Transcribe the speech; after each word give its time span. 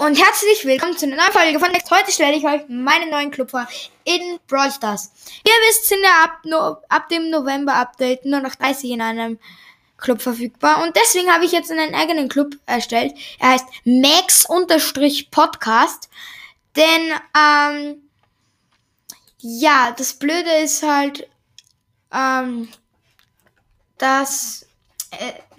Und 0.00 0.18
herzlich 0.18 0.64
willkommen 0.64 0.96
zu 0.98 1.06
einer 1.06 1.14
neuen 1.16 1.30
Folge 1.32 1.60
von 1.60 1.70
Next. 1.70 1.88
Heute 1.88 2.10
stelle 2.10 2.36
ich 2.36 2.44
euch 2.44 2.62
meinen 2.68 3.10
neuen 3.10 3.30
Club 3.30 3.52
vor 3.52 3.68
in 4.02 4.40
Brawl 4.48 4.72
Stars. 4.72 5.12
Ihr 5.46 5.52
wisst, 5.68 5.86
sind 5.86 6.02
ja 6.02 6.24
ab, 6.24 6.40
no, 6.44 6.78
ab 6.88 7.08
dem 7.10 7.30
November-Update 7.30 8.24
nur 8.24 8.40
noch 8.40 8.56
30 8.56 8.90
in 8.90 9.00
einem 9.00 9.38
Club 9.96 10.20
verfügbar. 10.20 10.82
Und 10.82 10.96
deswegen 10.96 11.32
habe 11.32 11.44
ich 11.44 11.52
jetzt 11.52 11.70
einen 11.70 11.94
eigenen 11.94 12.28
Club 12.28 12.56
erstellt. 12.66 13.14
Er 13.38 13.50
heißt 13.50 13.66
Max-Podcast. 13.84 15.28
Denn, 16.74 17.12
ähm, 17.38 18.02
ja, 19.38 19.94
das 19.96 20.14
Blöde 20.14 20.50
ist 20.62 20.82
halt, 20.82 21.28
ähm, 22.12 22.68
dass 23.98 24.66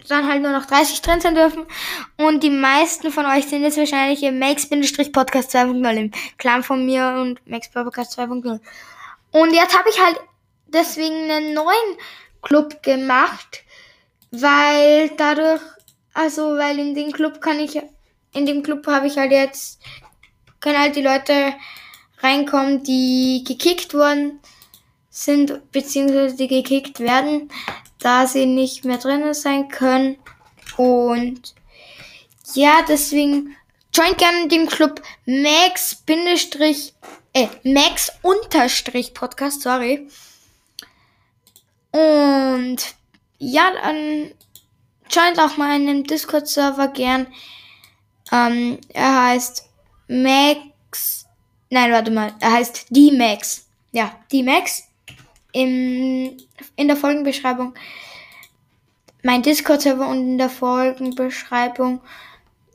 dann 0.07 0.27
halt 0.27 0.41
nur 0.41 0.51
noch 0.51 0.65
30 0.65 1.01
drin 1.01 1.21
sein 1.21 1.35
dürfen. 1.35 1.65
Und 2.17 2.43
die 2.43 2.49
meisten 2.49 3.11
von 3.11 3.25
euch 3.25 3.47
sind 3.47 3.63
jetzt 3.63 3.77
wahrscheinlich 3.77 4.23
im 4.23 4.39
Max-Podcast 4.39 5.55
2.0 5.55 5.97
im 5.97 6.11
Clan 6.37 6.63
von 6.63 6.85
mir 6.85 7.17
und 7.19 7.45
Max 7.47 7.69
Podcast 7.69 8.17
2.0. 8.17 8.59
Und 9.31 9.53
jetzt 9.53 9.77
habe 9.77 9.89
ich 9.89 9.99
halt 10.01 10.19
deswegen 10.67 11.29
einen 11.29 11.53
neuen 11.53 11.97
Club 12.41 12.83
gemacht, 12.83 13.63
weil 14.31 15.09
dadurch, 15.17 15.61
also 16.13 16.57
weil 16.57 16.79
in 16.79 16.95
den 16.95 17.11
Club 17.11 17.41
kann 17.41 17.59
ich, 17.59 17.81
in 18.33 18.45
dem 18.45 18.63
Club 18.63 18.85
habe 18.87 19.07
ich 19.07 19.17
halt 19.17 19.31
jetzt, 19.31 19.81
können 20.59 20.79
halt 20.79 20.95
die 20.95 21.01
Leute 21.01 21.53
reinkommen, 22.19 22.83
die 22.83 23.43
gekickt 23.45 23.93
worden 23.93 24.39
sind, 25.09 25.71
beziehungsweise 25.71 26.35
die 26.35 26.47
gekickt 26.47 26.99
werden 26.99 27.49
da 28.05 28.27
sie 28.27 28.45
nicht 28.45 28.85
mehr 28.85 28.99
drin 28.99 29.33
sein 29.33 29.67
können. 29.67 30.17
Und 30.77 31.55
ja, 32.53 32.83
deswegen 32.87 33.55
joint 33.91 34.19
gerne 34.19 34.47
dem 34.47 34.67
Club 34.67 35.01
Max 35.25 35.95
Bindestrich, 35.95 36.93
äh, 37.33 37.47
Max 37.63 38.11
Unterstrich 38.21 39.15
Podcast, 39.15 39.63
sorry. 39.63 40.07
Und 41.91 42.77
ja, 43.39 43.71
dann 43.81 44.31
joint 45.09 45.39
auch 45.39 45.57
mal 45.57 45.75
in 45.81 46.03
Discord-Server 46.03 46.89
gern. 46.89 47.25
Ähm, 48.31 48.79
er 48.89 49.29
heißt 49.29 49.67
Max. 50.07 51.25
Nein, 51.71 51.91
warte 51.91 52.11
mal. 52.11 52.33
Er 52.39 52.51
heißt 52.51 52.87
D-Max. 52.89 53.65
Ja, 53.91 54.11
D-Max 54.31 54.83
im, 55.55 56.37
in 56.75 56.87
der 56.87 56.97
Folgenbeschreibung 56.97 57.73
mein 59.23 59.41
Discord-Server 59.41 60.07
und 60.07 60.19
in 60.19 60.37
der 60.37 60.49
Folgenbeschreibung 60.49 61.99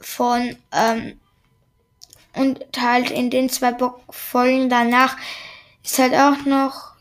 von 0.01 0.57
ähm, 0.73 1.21
und 2.35 2.65
halt 2.79 3.11
in 3.11 3.31
den 3.31 3.49
zwei 3.49 3.77
Folgen 4.09 4.69
danach 4.69 5.17
ist 5.85 5.99
halt 5.99 6.15
auch 6.15 6.45
noch 6.45 6.93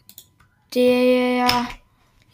der 0.74 1.68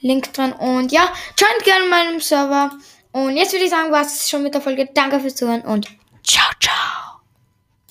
Link 0.01 0.33
drin. 0.33 0.53
Und 0.53 0.91
ja, 0.91 1.11
joint 1.37 1.63
gerne 1.63 1.85
meinem 1.89 2.19
Server. 2.19 2.71
Und 3.11 3.37
jetzt 3.37 3.53
würde 3.53 3.65
ich 3.65 3.71
sagen, 3.71 3.91
was 3.91 4.15
ist 4.15 4.29
schon 4.29 4.43
mit 4.43 4.53
der 4.53 4.61
Folge. 4.61 4.89
Danke 4.93 5.19
fürs 5.19 5.35
Zuhören 5.35 5.61
und 5.61 5.87
ciao, 6.23 6.51
ciao. 6.61 7.14